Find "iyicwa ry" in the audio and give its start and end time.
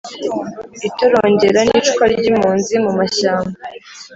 1.73-2.27